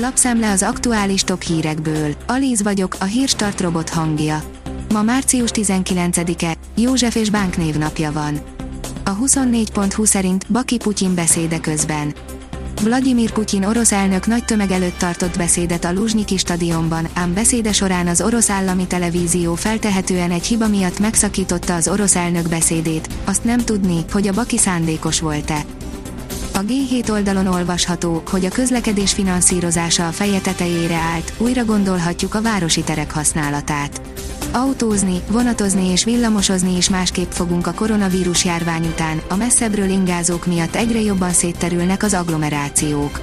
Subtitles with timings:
[0.00, 2.14] Lapszemle az aktuális top hírekből.
[2.26, 4.42] Alíz vagyok, a hírstart robot hangja.
[4.92, 8.38] Ma március 19-e, József és Bánk névnapja van.
[9.04, 12.14] A 24.20 szerint Baki Putyin beszéde közben.
[12.82, 18.06] Vladimir Putyin orosz elnök nagy tömeg előtt tartott beszédet a Luzsnyiki stadionban, ám beszéde során
[18.06, 23.58] az orosz állami televízió feltehetően egy hiba miatt megszakította az orosz elnök beszédét, azt nem
[23.58, 25.64] tudni, hogy a Baki szándékos volt-e.
[26.58, 32.42] A G7 oldalon olvasható, hogy a közlekedés finanszírozása a feje tetejére állt, újra gondolhatjuk a
[32.42, 34.00] városi terek használatát.
[34.52, 40.74] Autózni, vonatozni és villamosozni is másképp fogunk a koronavírus járvány után, a messzebbről ingázók miatt
[40.74, 43.20] egyre jobban szétterülnek az agglomerációk.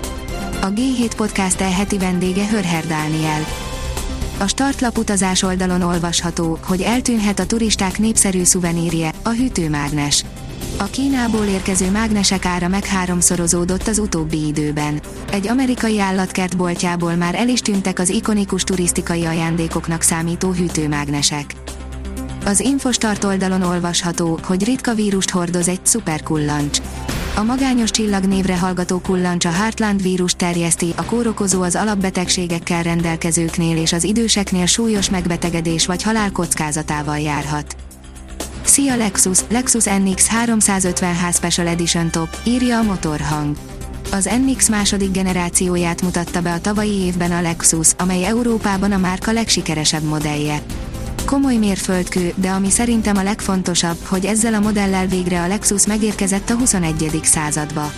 [0.61, 3.45] A G7 Podcast e heti vendége Hörher Dániel.
[4.39, 10.23] A startlap utazás oldalon olvasható, hogy eltűnhet a turisták népszerű szuvenírje, a hűtőmágnes.
[10.77, 15.01] A Kínából érkező mágnesek ára meg háromszorozódott az utóbbi időben.
[15.31, 21.53] Egy amerikai állatkert boltjából már el is tűntek az ikonikus turisztikai ajándékoknak számító hűtőmágnesek.
[22.45, 26.79] Az Infostart oldalon olvasható, hogy ritka vírust hordoz egy szuperkullancs.
[27.35, 33.77] A magányos csillag névre hallgató kullancs a Heartland vírus terjeszti, a kórokozó az alapbetegségekkel rendelkezőknél
[33.77, 37.75] és az időseknél súlyos megbetegedés vagy halál kockázatával járhat.
[38.65, 43.55] Szia Lexus, Lexus NX 350h Special Edition Top, írja a motorhang.
[44.11, 49.31] Az NX második generációját mutatta be a tavalyi évben a Lexus, amely Európában a márka
[49.31, 50.61] legsikeresebb modellje.
[51.25, 56.49] Komoly mérföldkő, de ami szerintem a legfontosabb, hogy ezzel a modellel végre a Lexus megérkezett
[56.49, 57.19] a 21.
[57.23, 57.91] századba.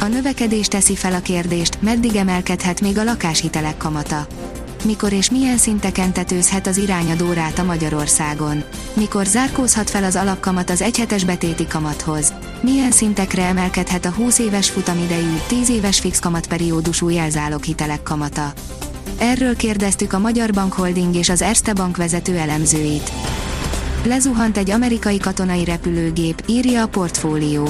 [0.00, 4.26] A növekedés teszi fel a kérdést, meddig emelkedhet még a lakáshitelek kamata
[4.84, 8.62] mikor és milyen szinteken tetőzhet az irányadó ráta Magyarországon.
[8.94, 12.32] Mikor zárkózhat fel az alapkamat az egyhetes betéti kamathoz.
[12.60, 17.08] Milyen szintekre emelkedhet a 20 éves futamidejű, 10 éves fix kamatperiódusú
[17.62, 18.52] hitelek kamata.
[19.18, 23.12] Erről kérdeztük a Magyar Bank Holding és az Erste Bank vezető elemzőit.
[24.04, 27.68] Lezuhant egy amerikai katonai repülőgép, írja a portfólió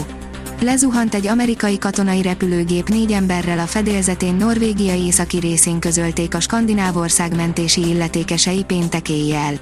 [0.62, 6.96] Lezuhant egy amerikai katonai repülőgép négy emberrel a fedélzetén Norvégia északi részén közölték a skandináv
[6.96, 9.54] ország mentési illetékesei péntek éjjel.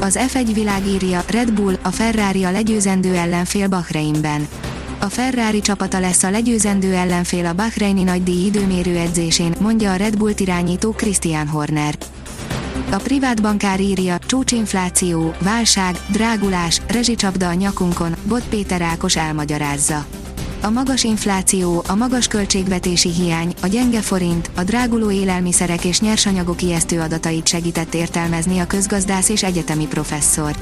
[0.00, 4.48] Az F1 világírja, Red Bull, a Ferrari a legyőzendő ellenfél Bahreinben.
[4.98, 10.16] A Ferrari csapata lesz a legyőzendő ellenfél a Bahreini nagydíj időmérő edzésén, mondja a Red
[10.16, 11.94] Bullt irányító Christian Horner.
[12.94, 20.04] A privát bankár írja, csúcsinfláció, válság, drágulás, rezsicsapda a nyakunkon, Bot Péter Ákos elmagyarázza.
[20.62, 26.62] A magas infláció, a magas költségvetési hiány, a gyenge forint, a dráguló élelmiszerek és nyersanyagok
[26.62, 30.56] ijesztő adatait segített értelmezni a közgazdász és egyetemi professzor.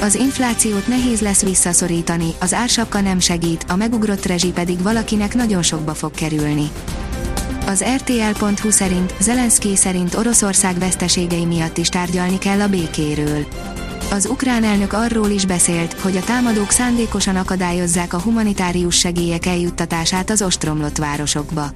[0.00, 5.62] Az inflációt nehéz lesz visszaszorítani, az ársapka nem segít, a megugrott rezsi pedig valakinek nagyon
[5.62, 6.70] sokba fog kerülni.
[7.66, 13.46] Az RTL.hu szerint Zelenszky szerint Oroszország veszteségei miatt is tárgyalni kell a békéről.
[14.10, 20.30] Az ukrán elnök arról is beszélt, hogy a támadók szándékosan akadályozzák a humanitárius segélyek eljuttatását
[20.30, 21.70] az ostromlott városokba.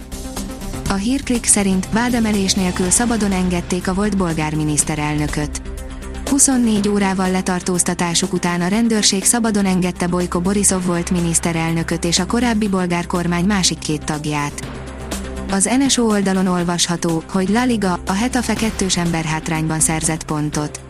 [0.88, 5.62] A hírklik szerint vádemelés nélkül szabadon engedték a volt bolgár miniszterelnököt.
[6.30, 12.68] 24 órával letartóztatásuk után a rendőrség szabadon engedte Bojko Borisov volt miniszterelnököt és a korábbi
[12.68, 14.77] bolgár kormány másik két tagját.
[15.50, 20.80] Az NSO oldalon olvasható, hogy La Liga, a Hetafe kettős ember hátrányban szerzett pontot.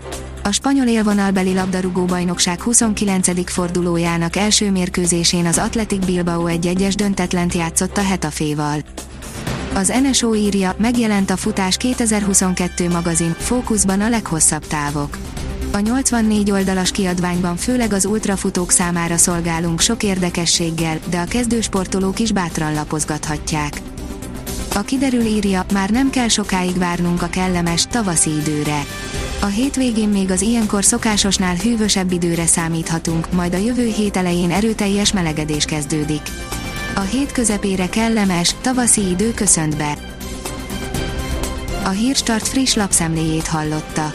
[0.43, 3.51] A spanyol élvonalbeli labdarúgó bajnokság 29.
[3.51, 8.79] fordulójának első mérkőzésén az Athletic Bilbao egy egyes döntetlent játszott a Hetaféval.
[9.75, 15.17] Az NSO írja, megjelent a Futás 2022 magazin, fókuszban a leghosszabb távok.
[15.73, 22.33] A 84 oldalas kiadványban főleg az ultrafutók számára szolgálunk sok érdekességgel, de a kezdősportolók is
[22.33, 23.81] bátran lapozgathatják.
[24.79, 28.85] A kiderül írja, már nem kell sokáig várnunk a kellemes, tavaszi időre.
[29.41, 35.13] A hétvégén még az ilyenkor szokásosnál hűvösebb időre számíthatunk, majd a jövő hét elején erőteljes
[35.13, 36.21] melegedés kezdődik.
[36.95, 39.99] A hét közepére kellemes, tavaszi idő köszönt be.
[41.85, 44.13] A Hírstart friss lapszemléjét hallotta.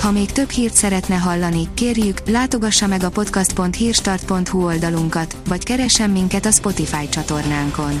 [0.00, 6.46] Ha még több hírt szeretne hallani, kérjük, látogassa meg a podcast.hírstart.hu oldalunkat, vagy keressen minket
[6.46, 8.00] a Spotify csatornánkon